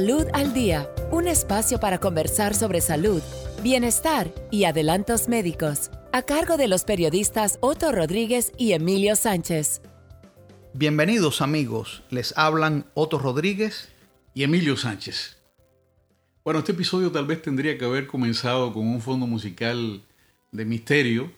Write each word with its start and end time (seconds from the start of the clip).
Salud 0.00 0.28
al 0.32 0.54
Día, 0.54 0.88
un 1.10 1.28
espacio 1.28 1.78
para 1.78 1.98
conversar 1.98 2.54
sobre 2.54 2.80
salud, 2.80 3.20
bienestar 3.62 4.32
y 4.50 4.64
adelantos 4.64 5.28
médicos, 5.28 5.90
a 6.10 6.22
cargo 6.22 6.56
de 6.56 6.68
los 6.68 6.84
periodistas 6.84 7.58
Otto 7.60 7.92
Rodríguez 7.92 8.52
y 8.56 8.72
Emilio 8.72 9.14
Sánchez. 9.14 9.82
Bienvenidos 10.72 11.42
amigos, 11.42 12.02
les 12.08 12.32
hablan 12.38 12.86
Otto 12.94 13.18
Rodríguez 13.18 13.90
y 14.32 14.44
Emilio 14.44 14.78
Sánchez. 14.78 15.36
Bueno, 16.44 16.60
este 16.60 16.72
episodio 16.72 17.12
tal 17.12 17.26
vez 17.26 17.42
tendría 17.42 17.76
que 17.76 17.84
haber 17.84 18.06
comenzado 18.06 18.72
con 18.72 18.88
un 18.88 19.02
fondo 19.02 19.26
musical 19.26 20.00
de 20.50 20.64
misterio, 20.64 21.30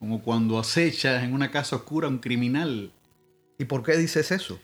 como 0.00 0.24
cuando 0.24 0.58
acechas 0.58 1.22
en 1.22 1.34
una 1.34 1.52
casa 1.52 1.76
oscura 1.76 2.08
un 2.08 2.18
criminal. 2.18 2.90
¿Y 3.60 3.66
por 3.66 3.84
qué 3.84 3.96
dices 3.96 4.32
eso? 4.32 4.58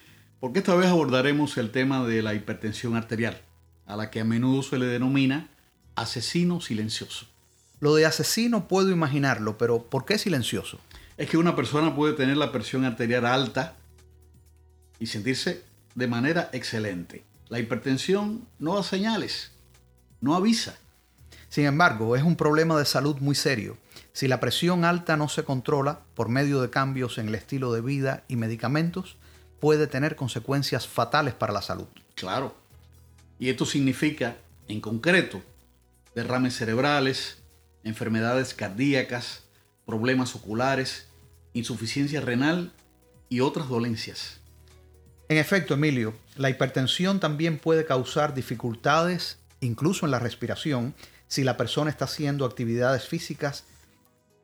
Porque 0.45 0.59
esta 0.59 0.75
vez 0.75 0.89
abordaremos 0.89 1.57
el 1.57 1.71
tema 1.71 2.07
de 2.07 2.21
la 2.21 2.35
hipertensión 2.35 2.97
arterial, 2.97 3.41
a 3.87 3.97
la 3.97 4.11
que 4.11 4.21
a 4.21 4.25
menudo 4.25 4.63
se 4.63 4.79
le 4.79 4.87
denomina 4.87 5.49
asesino 5.97 6.61
silencioso. 6.61 7.27
Lo 7.81 7.95
de 7.95 8.07
asesino 8.07 8.69
puedo 8.69 8.91
imaginarlo, 8.91 9.59
pero 9.59 9.83
¿por 9.83 10.05
qué 10.05 10.19
silencioso? 10.19 10.79
Es 11.17 11.29
que 11.29 11.37
una 11.37 11.55
persona 11.55 11.95
puede 11.95 12.15
tener 12.15 12.37
la 12.37 12.51
presión 12.51 12.85
arterial 12.85 13.27
alta 13.27 13.77
y 14.99 15.07
sentirse 15.07 15.63
de 15.95 16.07
manera 16.07 16.51
excelente. 16.53 17.25
La 17.49 17.59
hipertensión 17.59 18.47
no 18.59 18.77
da 18.77 18.83
señales, 18.83 19.53
no 20.21 20.35
avisa. 20.35 20.77
Sin 21.49 21.67
embargo, 21.67 22.17
es 22.17 22.23
un 22.23 22.37
problema 22.37 22.77
de 22.79 22.85
salud 22.85 23.19
muy 23.21 23.35
serio. 23.35 23.77
Si 24.13 24.29
la 24.29 24.41
presión 24.41 24.85
alta 24.85 25.17
no 25.17 25.29
se 25.29 25.45
controla 25.45 26.01
por 26.15 26.29
medio 26.29 26.61
de 26.61 26.71
cambios 26.71 27.19
en 27.19 27.29
el 27.29 27.35
estilo 27.35 27.73
de 27.73 27.81
vida 27.81 28.25
y 28.27 28.37
medicamentos, 28.37 29.17
puede 29.61 29.87
tener 29.87 30.17
consecuencias 30.17 30.89
fatales 30.89 31.35
para 31.35 31.53
la 31.53 31.63
salud. 31.63 31.87
Claro. 32.15 32.57
Y 33.39 33.51
esto 33.51 33.67
significa, 33.67 34.37
en 34.69 34.81
concreto, 34.81 35.43
derrames 36.15 36.57
cerebrales, 36.57 37.39
enfermedades 37.83 38.55
cardíacas, 38.55 39.43
problemas 39.87 40.35
oculares, 40.35 41.09
insuficiencia 41.53 42.21
renal 42.21 42.73
y 43.29 43.41
otras 43.41 43.69
dolencias. 43.69 44.41
En 45.29 45.39
efecto, 45.39 45.75
Emilio, 45.75 46.15
la 46.37 46.51
hipertensión 46.51 47.21
también 47.21 47.59
puede 47.59 47.85
causar 47.85 48.35
dificultades, 48.35 49.39
incluso 49.61 50.05
en 50.05 50.13
la 50.13 50.19
respiración, 50.19 50.95
si 51.29 51.45
la 51.45 51.57
persona 51.57 51.91
está 51.91 52.05
haciendo 52.05 52.45
actividades 52.45 53.09
físicas 53.09 53.65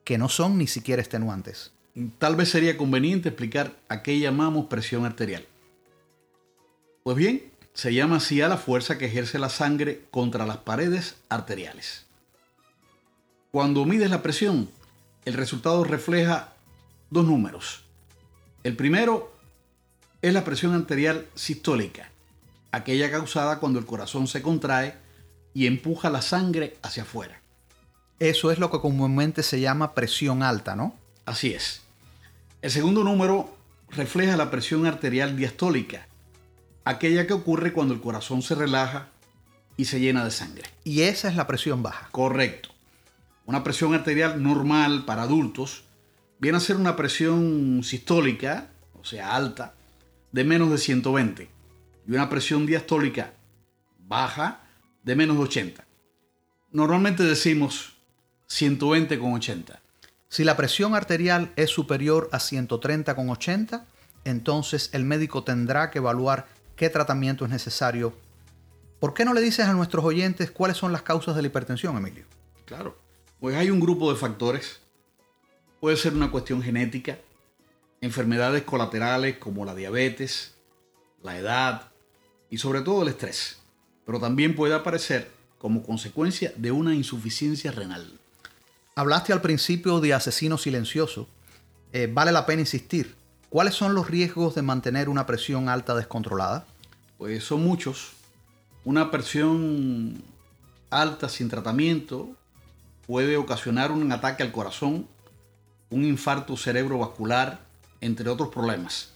que 0.05 0.19
no 0.19 0.29
son 0.29 0.59
ni 0.59 0.67
siquiera 0.67 1.03
extenuantes. 1.03 1.73
Tal 2.19 2.37
vez 2.37 2.49
sería 2.49 2.77
conveniente 2.77 3.29
explicar 3.29 3.77
a 3.89 4.03
qué 4.03 4.19
llamamos 4.19 4.67
presión 4.67 5.05
arterial. 5.05 5.45
Pues 7.03 7.17
bien, 7.17 7.50
se 7.75 7.95
llama 7.95 8.17
así 8.17 8.41
a 8.43 8.49
la 8.49 8.57
fuerza 8.57 8.99
que 8.99 9.07
ejerce 9.07 9.39
la 9.39 9.49
sangre 9.49 10.05
contra 10.11 10.47
las 10.47 10.59
paredes 10.59 11.17
arteriales. 11.29 12.07
Cuando 13.53 13.85
mides 13.85 14.11
la 14.11 14.23
presión, 14.23 14.71
el 15.25 15.35
resultado 15.35 15.85
refleja 15.85 16.53
dos 17.11 17.25
números. 17.27 17.83
El 18.62 18.77
primero 18.77 19.33
es 20.23 20.33
la 20.33 20.45
presión 20.45 20.75
arterial 20.75 21.27
sistólica, 21.35 22.11
aquella 22.73 23.11
causada 23.11 23.59
cuando 23.59 23.79
el 23.79 23.87
corazón 23.87 24.27
se 24.27 24.43
contrae 24.43 24.95
y 25.55 25.67
empuja 25.67 26.11
la 26.11 26.23
sangre 26.23 26.77
hacia 26.83 27.03
afuera. 27.03 27.41
Eso 28.19 28.51
es 28.51 28.59
lo 28.59 28.71
que 28.71 28.81
comúnmente 28.81 29.43
se 29.43 29.61
llama 29.61 29.95
presión 29.95 30.43
alta, 30.43 30.77
¿no? 30.77 30.95
Así 31.25 31.53
es. 31.55 31.83
El 32.61 32.71
segundo 32.71 33.03
número 33.03 33.57
refleja 33.89 34.37
la 34.37 34.51
presión 34.51 34.87
arterial 34.87 35.37
diastólica, 35.37 36.06
aquella 36.91 37.27
que 37.27 37.33
ocurre 37.33 37.73
cuando 37.73 37.95
el 37.95 38.01
corazón 38.01 38.43
se 38.43 38.55
relaja 38.55 39.09
y 39.77 39.87
se 39.87 40.01
llena 40.01 40.25
de 40.25 40.31
sangre. 40.31 40.69
Y 40.84 41.03
esa 41.03 41.28
es 41.28 41.37
la 41.37 41.47
presión 41.47 41.83
baja. 41.83 42.09
Correcto. 42.11 42.69
Una 43.47 43.65
presión 43.65 43.95
arterial 43.95 44.43
normal 44.43 45.05
para 45.05 45.23
adultos 45.23 45.84
viene 46.39 46.59
a 46.59 46.61
ser 46.61 46.77
una 46.77 46.97
presión 46.97 47.83
sistólica, 47.83 48.71
o 49.00 49.05
sea, 49.05 49.34
alta, 49.34 49.75
de 50.33 50.45
menos 50.45 50.71
de 50.71 50.79
120 50.79 51.50
y 52.06 52.12
una 52.12 52.29
presión 52.29 52.67
diastólica 52.67 53.34
baja 53.99 54.61
de 55.03 55.17
menos 55.17 55.37
de 55.37 55.45
80. 55.45 55.87
Normalmente 56.73 57.23
decimos 57.23 57.97
120 58.47 59.19
con 59.19 59.34
80. 59.34 59.81
Si 60.29 60.45
la 60.45 60.56
presión 60.56 60.95
arterial 60.95 61.53
es 61.56 61.71
superior 61.71 62.29
a 62.33 62.41
130 62.41 63.15
con 63.15 63.31
80, 63.31 63.87
entonces 64.25 64.91
el 64.93 65.05
médico 65.05 65.45
tendrá 65.45 65.91
que 65.91 65.99
evaluar 65.99 66.49
qué 66.81 66.89
tratamiento 66.89 67.45
es 67.45 67.51
necesario. 67.51 68.15
¿Por 69.01 69.13
qué 69.13 69.27
no 69.27 69.35
le 69.35 69.43
dices 69.43 69.67
a 69.67 69.75
nuestros 69.75 70.03
oyentes 70.03 70.51
cuáles 70.51 70.79
son 70.79 70.93
las 70.93 71.03
causas 71.03 71.37
de 71.37 71.43
la 71.43 71.49
hipertensión, 71.49 71.95
Emilio? 71.95 72.25
Claro, 72.65 72.97
pues 73.39 73.55
hay 73.55 73.71
un 73.71 73.81
grupo 73.81 74.11
de 74.11 74.19
factores. 74.19 74.81
Puede 75.79 75.99
ser 75.99 76.15
una 76.15 76.31
cuestión 76.31 76.63
genética, 76.63 77.19
enfermedades 78.01 78.63
colaterales 78.63 79.37
como 79.37 79.67
la 79.67 79.75
diabetes, 79.75 80.55
la 81.23 81.37
edad 81.37 81.91
y 82.49 82.57
sobre 82.57 82.81
todo 82.81 83.03
el 83.03 83.09
estrés, 83.09 83.59
pero 84.07 84.19
también 84.19 84.55
puede 84.55 84.73
aparecer 84.73 85.31
como 85.59 85.83
consecuencia 85.83 86.51
de 86.57 86.73
una 86.73 86.95
insuficiencia 86.95 87.73
renal. 87.73 88.11
Hablaste 88.95 89.35
al 89.35 89.43
principio 89.43 90.01
de 90.01 90.15
asesino 90.15 90.57
silencioso. 90.57 91.29
Eh, 91.93 92.09
vale 92.11 92.33
la 92.33 92.47
pena 92.47 92.62
insistir. 92.62 93.19
¿Cuáles 93.50 93.75
son 93.75 93.94
los 93.97 94.09
riesgos 94.09 94.55
de 94.55 94.62
mantener 94.62 95.09
una 95.09 95.27
presión 95.27 95.69
alta 95.69 95.97
descontrolada? 95.97 96.66
Pues 97.19 97.43
son 97.43 97.65
muchos. 97.65 98.12
Una 98.84 99.11
presión 99.11 100.22
alta 100.88 101.28
sin 101.28 101.49
tratamiento 101.49 102.28
puede 103.09 103.37
ocasionar 103.37 103.91
un 103.91 104.12
ataque 104.12 104.44
al 104.44 104.53
corazón, 104.53 105.09
un 105.91 106.05
infarto 106.05 106.56
cerebrovascular, 106.56 107.59
entre 108.00 108.31
otros 108.31 108.50
problemas. 108.50 109.11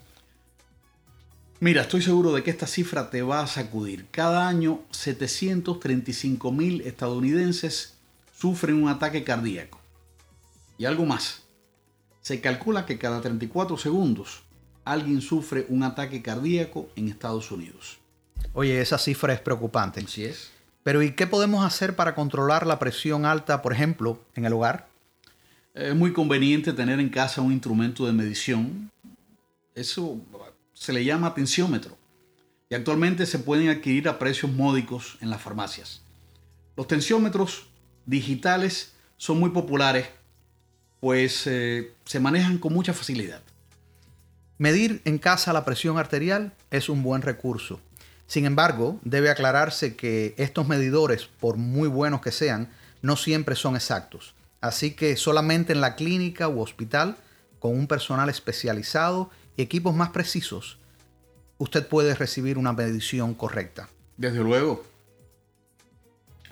Mira, 1.61 1.83
estoy 1.83 2.03
seguro 2.03 2.33
de 2.33 2.43
que 2.43 2.51
esta 2.51 2.67
cifra 2.67 3.11
te 3.11 3.23
va 3.23 3.41
a 3.41 3.47
sacudir. 3.47 4.09
Cada 4.11 4.49
año 4.49 4.81
735 4.91 6.51
mil 6.51 6.81
estadounidenses 6.81 7.95
sufren 8.37 8.83
un 8.83 8.89
ataque 8.89 9.23
cardíaco. 9.23 9.79
Y 10.77 10.87
algo 10.87 11.07
más. 11.07 11.44
Se 12.25 12.41
calcula 12.41 12.87
que 12.87 12.97
cada 12.97 13.21
34 13.21 13.77
segundos 13.77 14.45
alguien 14.87 15.21
sufre 15.21 15.67
un 15.69 15.83
ataque 15.83 16.23
cardíaco 16.23 16.89
en 16.97 17.09
Estados 17.09 17.51
Unidos. 17.51 17.99
Oye, 18.55 18.81
esa 18.81 18.97
cifra 18.97 19.35
es 19.35 19.41
preocupante. 19.41 20.01
Así 20.01 20.25
es. 20.25 20.51
Pero 20.83 21.03
¿y 21.03 21.13
qué 21.13 21.27
podemos 21.27 21.67
hacer 21.67 21.97
para 21.97 22.15
controlar 22.15 22.67
la 22.67 22.79
presión 22.79 23.27
alta, 23.27 23.61
por 23.61 23.75
ejemplo, 23.75 24.19
en 24.35 24.47
el 24.47 24.55
hogar? 24.55 24.89
Es 25.75 25.95
muy 25.95 26.15
conveniente 26.15 26.73
tener 26.73 26.99
en 26.99 27.11
casa 27.11 27.43
un 27.43 27.53
instrumento 27.53 28.07
de 28.07 28.15
medición. 28.15 28.91
Eso 29.75 30.19
se 30.73 30.95
le 30.95 31.05
llama 31.05 31.35
tensiómetro. 31.35 31.99
Y 32.71 32.75
actualmente 32.75 33.27
se 33.27 33.39
pueden 33.39 33.69
adquirir 33.69 34.09
a 34.09 34.19
precios 34.19 34.51
módicos 34.51 35.19
en 35.21 35.29
las 35.29 35.43
farmacias. 35.43 36.01
Los 36.75 36.89
tensiómetros 36.89 37.67
digitales 38.07 38.95
son 39.19 39.39
muy 39.39 39.51
populares 39.51 40.07
pues 41.05 41.47
eh, 41.47 41.93
se 42.07 42.19
manejan 42.19 42.57
con 42.57 42.73
mucha 42.73 42.95
facilidad. 42.95 43.43
Medir 44.57 45.03
en 45.05 45.19
casa 45.19 45.53
la 45.53 45.67
presión 45.67 45.99
arterial 45.99 46.55
es 46.71 46.89
un 46.89 47.03
buen 47.03 47.21
recurso. 47.21 47.79
Sin 48.27 48.47
embargo, 48.47 48.99
debe 49.03 49.29
aclararse 49.29 49.97
que 49.97 50.35
estos 50.39 50.67
medidores, 50.67 51.27
por 51.27 51.59
muy 51.59 51.89
buenos 51.89 52.23
que 52.23 52.33
sean, 52.33 52.71
no 53.03 53.17
siempre 53.17 53.55
son 53.55 53.77
exactos. 53.77 54.35
Así 54.63 54.93
que 54.93 55.19
solamente 55.19 55.75
en 55.75 55.83
la 55.83 55.95
clínica 55.95 56.49
u 56.49 56.63
hospital, 56.63 57.19
con 57.59 57.73
un 57.73 57.87
personal 57.87 58.31
especializado 58.31 59.29
y 59.59 59.63
equipos 59.63 59.95
más 59.95 60.09
precisos, 60.09 60.79
usted 61.59 61.87
puede 61.87 62.15
recibir 62.15 62.57
una 62.57 62.73
medición 62.73 63.35
correcta. 63.35 63.91
Desde 64.17 64.43
luego. 64.43 64.87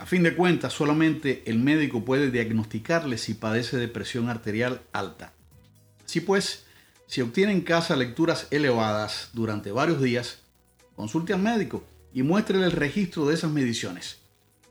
A 0.03 0.07
fin 0.07 0.25
de 0.25 0.35
cuentas, 0.35 0.73
solamente 0.73 1.45
el 1.47 1.61
médico 1.61 2.05
puede 2.05 2.33
diagnosticarle 2.33 3.19
si 3.19 3.35
padece 3.35 3.77
de 3.77 3.87
presión 3.87 4.29
arterial 4.29 4.83
alta. 4.93 5.33
Así 6.05 6.21
pues, 6.21 6.65
si 7.07 7.21
obtiene 7.21 7.53
en 7.53 7.61
casa 7.61 7.95
lecturas 7.95 8.49
elevadas 8.51 9.31
durante 9.33 9.71
varios 9.71 10.03
días, 10.03 10.41
consulte 10.97 11.35
al 11.35 11.41
médico 11.41 11.85
y 12.13 12.25
muéstrele 12.25 12.65
el 12.65 12.73
registro 12.73 13.29
de 13.29 13.35
esas 13.35 13.53
mediciones. 13.53 14.19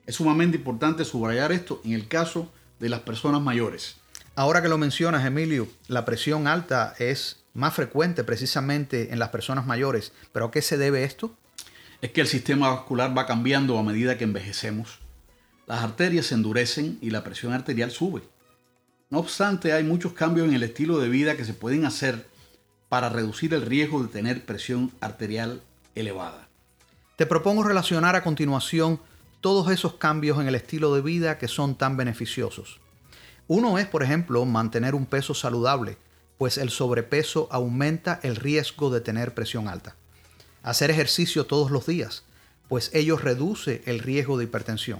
Es 0.05 0.15
sumamente 0.15 0.57
importante 0.57 1.05
subrayar 1.05 1.53
esto 1.53 1.81
en 1.85 1.93
el 1.93 2.09
caso 2.09 2.51
de 2.81 2.89
las 2.89 2.99
personas 2.99 3.41
mayores. 3.41 3.95
Ahora 4.35 4.61
que 4.61 4.67
lo 4.67 4.77
mencionas, 4.77 5.25
Emilio, 5.25 5.69
la 5.87 6.03
presión 6.03 6.45
alta 6.45 6.93
es 6.99 7.39
más 7.53 7.73
frecuente 7.73 8.25
precisamente 8.25 9.13
en 9.13 9.19
las 9.19 9.29
personas 9.29 9.65
mayores. 9.65 10.11
¿Pero 10.33 10.47
a 10.47 10.51
qué 10.51 10.61
se 10.61 10.77
debe 10.77 11.05
esto? 11.05 11.33
Es 12.01 12.11
que 12.11 12.19
el 12.19 12.27
sistema 12.27 12.67
vascular 12.67 13.17
va 13.17 13.25
cambiando 13.25 13.77
a 13.77 13.83
medida 13.83 14.17
que 14.17 14.25
envejecemos 14.25 15.00
las 15.71 15.85
arterias 15.85 16.25
se 16.25 16.35
endurecen 16.35 16.97
y 17.01 17.11
la 17.11 17.23
presión 17.23 17.53
arterial 17.53 17.91
sube. 17.91 18.23
No 19.09 19.19
obstante, 19.19 19.71
hay 19.71 19.85
muchos 19.85 20.11
cambios 20.11 20.45
en 20.49 20.53
el 20.53 20.63
estilo 20.63 20.99
de 20.99 21.07
vida 21.07 21.37
que 21.37 21.45
se 21.45 21.53
pueden 21.53 21.85
hacer 21.85 22.27
para 22.89 23.07
reducir 23.07 23.53
el 23.53 23.61
riesgo 23.61 24.03
de 24.03 24.09
tener 24.09 24.45
presión 24.45 24.91
arterial 24.99 25.61
elevada. 25.95 26.49
Te 27.15 27.25
propongo 27.25 27.63
relacionar 27.63 28.17
a 28.17 28.21
continuación 28.21 28.99
todos 29.39 29.71
esos 29.71 29.93
cambios 29.93 30.41
en 30.41 30.49
el 30.49 30.55
estilo 30.55 30.93
de 30.93 30.99
vida 30.99 31.37
que 31.37 31.47
son 31.47 31.75
tan 31.75 31.95
beneficiosos. 31.95 32.81
Uno 33.47 33.77
es, 33.77 33.87
por 33.87 34.03
ejemplo, 34.03 34.43
mantener 34.43 34.93
un 34.93 35.05
peso 35.05 35.33
saludable, 35.33 35.97
pues 36.37 36.57
el 36.57 36.69
sobrepeso 36.69 37.47
aumenta 37.49 38.19
el 38.23 38.35
riesgo 38.35 38.89
de 38.89 38.99
tener 38.99 39.33
presión 39.33 39.69
alta. 39.69 39.95
Hacer 40.63 40.91
ejercicio 40.91 41.45
todos 41.45 41.71
los 41.71 41.85
días, 41.85 42.25
pues 42.67 42.91
ello 42.93 43.15
reduce 43.15 43.83
el 43.85 43.99
riesgo 43.99 44.37
de 44.37 44.43
hipertensión. 44.43 44.99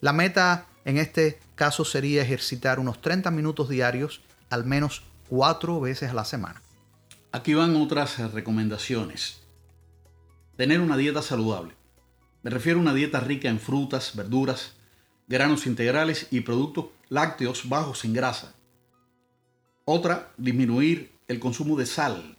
La 0.00 0.12
meta 0.12 0.66
en 0.84 0.98
este 0.98 1.38
caso 1.54 1.84
sería 1.84 2.22
ejercitar 2.22 2.78
unos 2.78 3.00
30 3.00 3.30
minutos 3.30 3.68
diarios, 3.68 4.20
al 4.50 4.64
menos 4.64 5.02
cuatro 5.28 5.80
veces 5.80 6.10
a 6.10 6.14
la 6.14 6.24
semana. 6.24 6.62
Aquí 7.32 7.54
van 7.54 7.76
otras 7.76 8.18
recomendaciones. 8.32 9.40
Tener 10.56 10.80
una 10.80 10.96
dieta 10.96 11.22
saludable. 11.22 11.74
Me 12.42 12.50
refiero 12.50 12.78
a 12.78 12.82
una 12.82 12.94
dieta 12.94 13.20
rica 13.20 13.48
en 13.48 13.58
frutas, 13.58 14.14
verduras, 14.14 14.74
granos 15.26 15.66
integrales 15.66 16.28
y 16.30 16.40
productos 16.40 16.86
lácteos 17.08 17.68
bajos 17.68 18.04
en 18.04 18.12
grasa. 18.12 18.54
Otra, 19.84 20.30
disminuir 20.36 21.12
el 21.26 21.40
consumo 21.40 21.76
de 21.76 21.86
sal. 21.86 22.38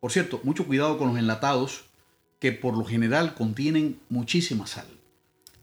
Por 0.00 0.12
cierto, 0.12 0.40
mucho 0.42 0.66
cuidado 0.66 0.98
con 0.98 1.08
los 1.08 1.18
enlatados 1.18 1.86
que 2.38 2.52
por 2.52 2.76
lo 2.76 2.84
general 2.84 3.34
contienen 3.34 3.98
muchísima 4.08 4.66
sal. 4.66 4.86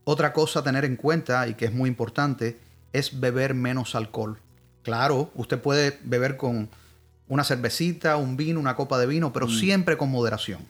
Otra 0.04 0.32
cosa 0.32 0.60
a 0.60 0.62
tener 0.64 0.84
en 0.84 0.96
cuenta 0.96 1.48
y 1.48 1.54
que 1.54 1.64
es 1.64 1.72
muy 1.72 1.88
importante 1.88 2.58
es 2.92 3.18
beber 3.20 3.54
menos 3.54 3.94
alcohol. 3.94 4.38
Claro, 4.82 5.30
usted 5.34 5.60
puede 5.60 5.98
beber 6.04 6.36
con 6.36 6.68
una 7.28 7.42
cervecita, 7.42 8.16
un 8.16 8.36
vino, 8.36 8.60
una 8.60 8.76
copa 8.76 8.98
de 8.98 9.06
vino, 9.06 9.32
pero 9.32 9.46
mm. 9.46 9.50
siempre 9.50 9.96
con 9.96 10.10
moderación. 10.10 10.60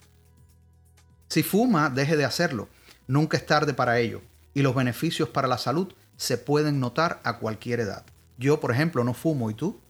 Si 1.28 1.42
fuma, 1.42 1.90
deje 1.90 2.16
de 2.16 2.24
hacerlo. 2.24 2.68
Nunca 3.08 3.36
es 3.36 3.44
tarde 3.44 3.74
para 3.74 3.98
ello. 3.98 4.22
Y 4.54 4.62
los 4.62 4.74
beneficios 4.74 5.28
para 5.28 5.48
la 5.48 5.58
salud 5.58 5.92
se 6.16 6.38
pueden 6.38 6.78
notar 6.78 7.20
a 7.24 7.38
cualquier 7.38 7.80
edad. 7.80 8.04
Yo, 8.38 8.60
por 8.60 8.70
ejemplo, 8.70 9.02
no 9.02 9.14
fumo. 9.14 9.50
¿Y 9.50 9.54
tú? 9.54 9.80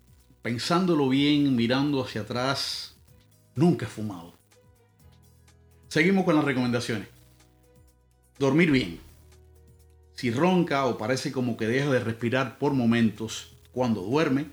Pensándolo 0.43 1.08
bien, 1.08 1.55
mirando 1.55 2.02
hacia 2.02 2.23
atrás, 2.23 2.94
nunca 3.55 3.85
he 3.85 3.88
fumado. 3.88 4.32
Seguimos 5.88 6.25
con 6.25 6.35
las 6.35 6.44
recomendaciones. 6.44 7.08
Dormir 8.38 8.70
bien. 8.70 9.00
Si 10.15 10.31
ronca 10.31 10.87
o 10.87 10.97
parece 10.97 11.33
como 11.33 11.57
que 11.57 11.67
deja 11.67 11.91
de 11.91 12.01
respirar 12.01 12.59
por 12.59 12.73
momentos 12.73 13.57
cuando 13.73 14.03
duerme, 14.03 14.47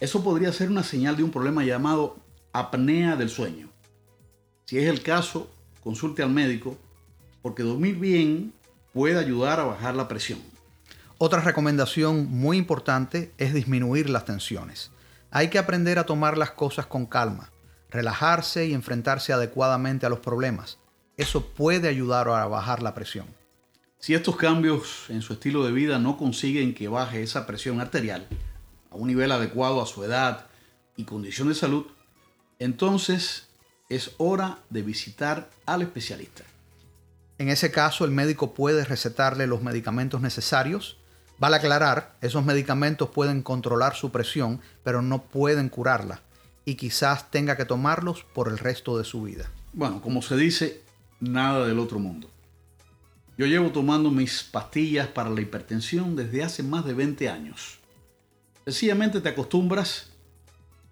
eso 0.00 0.22
podría 0.22 0.52
ser 0.52 0.70
una 0.70 0.82
señal 0.82 1.16
de 1.16 1.22
un 1.22 1.30
problema 1.30 1.64
llamado 1.64 2.18
apnea 2.52 3.16
del 3.16 3.30
sueño. 3.30 3.68
Si 4.64 4.78
es 4.78 4.88
el 4.88 5.02
caso, 5.02 5.50
consulte 5.82 6.22
al 6.22 6.30
médico 6.30 6.76
porque 7.40 7.62
dormir 7.62 7.96
bien 7.96 8.52
puede 8.92 9.18
ayudar 9.18 9.60
a 9.60 9.64
bajar 9.64 9.94
la 9.94 10.08
presión. 10.08 10.40
Otra 11.18 11.40
recomendación 11.40 12.26
muy 12.26 12.58
importante 12.58 13.32
es 13.38 13.54
disminuir 13.54 14.10
las 14.10 14.24
tensiones. 14.24 14.90
Hay 15.30 15.48
que 15.48 15.58
aprender 15.58 15.98
a 15.98 16.04
tomar 16.04 16.36
las 16.36 16.50
cosas 16.50 16.86
con 16.86 17.06
calma, 17.06 17.52
relajarse 17.90 18.66
y 18.66 18.74
enfrentarse 18.74 19.32
adecuadamente 19.32 20.04
a 20.04 20.08
los 20.08 20.18
problemas. 20.18 20.78
Eso 21.16 21.46
puede 21.46 21.88
ayudar 21.88 22.28
a 22.28 22.46
bajar 22.46 22.82
la 22.82 22.94
presión. 22.94 23.26
Si 23.98 24.14
estos 24.14 24.36
cambios 24.36 25.06
en 25.08 25.22
su 25.22 25.32
estilo 25.32 25.64
de 25.64 25.72
vida 25.72 25.98
no 25.98 26.16
consiguen 26.18 26.74
que 26.74 26.88
baje 26.88 27.22
esa 27.22 27.46
presión 27.46 27.80
arterial 27.80 28.26
a 28.90 28.96
un 28.96 29.08
nivel 29.08 29.32
adecuado 29.32 29.82
a 29.82 29.86
su 29.86 30.04
edad 30.04 30.46
y 30.96 31.04
condición 31.04 31.48
de 31.48 31.54
salud, 31.54 31.86
entonces 32.58 33.48
es 33.88 34.12
hora 34.18 34.58
de 34.70 34.82
visitar 34.82 35.50
al 35.64 35.82
especialista. 35.82 36.44
En 37.38 37.48
ese 37.48 37.70
caso, 37.70 38.04
el 38.04 38.10
médico 38.10 38.54
puede 38.54 38.84
recetarle 38.84 39.46
los 39.46 39.62
medicamentos 39.62 40.20
necesarios. 40.20 40.98
Vale 41.38 41.56
aclarar, 41.56 42.16
esos 42.22 42.44
medicamentos 42.44 43.10
pueden 43.10 43.42
controlar 43.42 43.94
su 43.94 44.10
presión, 44.10 44.60
pero 44.82 45.02
no 45.02 45.22
pueden 45.22 45.68
curarla. 45.68 46.22
Y 46.64 46.76
quizás 46.76 47.30
tenga 47.30 47.56
que 47.56 47.66
tomarlos 47.66 48.24
por 48.34 48.48
el 48.48 48.58
resto 48.58 48.96
de 48.96 49.04
su 49.04 49.22
vida. 49.22 49.50
Bueno, 49.72 50.00
como 50.00 50.22
se 50.22 50.36
dice, 50.36 50.82
nada 51.20 51.66
del 51.66 51.78
otro 51.78 51.98
mundo. 51.98 52.30
Yo 53.38 53.46
llevo 53.46 53.70
tomando 53.70 54.10
mis 54.10 54.42
pastillas 54.42 55.08
para 55.08 55.28
la 55.28 55.42
hipertensión 55.42 56.16
desde 56.16 56.42
hace 56.42 56.62
más 56.62 56.86
de 56.86 56.94
20 56.94 57.28
años. 57.28 57.78
Sencillamente 58.64 59.20
te 59.20 59.28
acostumbras, 59.28 60.10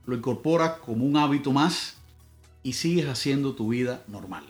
lo 0.04 0.14
incorporas 0.14 0.78
como 0.84 1.06
un 1.06 1.16
hábito 1.16 1.52
más 1.52 1.94
y 2.62 2.74
sigues 2.74 3.08
haciendo 3.08 3.54
tu 3.54 3.68
vida 3.68 4.02
normal. 4.08 4.44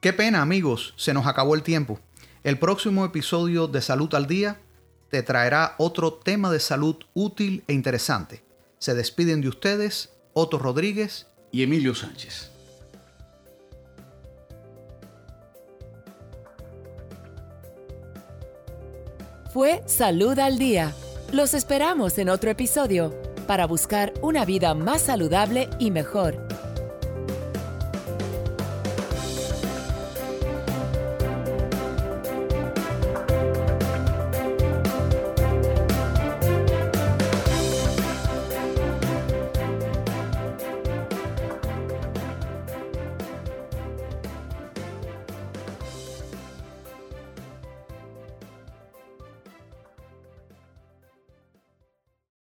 Qué 0.00 0.12
pena 0.12 0.42
amigos, 0.42 0.94
se 0.96 1.12
nos 1.12 1.26
acabó 1.26 1.56
el 1.56 1.62
tiempo. 1.62 1.98
El 2.44 2.58
próximo 2.58 3.04
episodio 3.04 3.66
de 3.66 3.82
Salud 3.82 4.14
al 4.14 4.28
Día 4.28 4.60
te 5.10 5.22
traerá 5.24 5.74
otro 5.78 6.12
tema 6.12 6.52
de 6.52 6.60
salud 6.60 6.96
útil 7.14 7.64
e 7.66 7.72
interesante. 7.72 8.44
Se 8.78 8.94
despiden 8.94 9.40
de 9.40 9.48
ustedes 9.48 10.10
Otto 10.34 10.58
Rodríguez 10.58 11.26
y 11.50 11.64
Emilio 11.64 11.94
Sánchez. 11.94 12.55
Fue 19.56 19.82
Salud 19.86 20.38
al 20.38 20.58
Día. 20.58 20.92
Los 21.32 21.54
esperamos 21.54 22.18
en 22.18 22.28
otro 22.28 22.50
episodio 22.50 23.14
para 23.46 23.66
buscar 23.66 24.12
una 24.20 24.44
vida 24.44 24.74
más 24.74 25.00
saludable 25.00 25.70
y 25.78 25.90
mejor 25.90 26.45